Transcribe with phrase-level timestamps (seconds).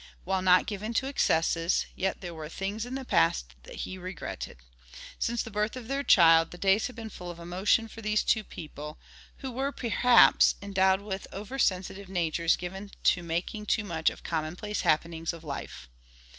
[0.23, 4.57] While not given to excesses, yet there were things in the past that he regretted.
[5.19, 8.23] Since the birth of their child, the days had been full of emotion for these
[8.23, 8.97] two people,
[9.45, 14.27] who were, perhaps, endowed with over sensitive natures given to making too much of the
[14.29, 15.87] commonplace happenings of life.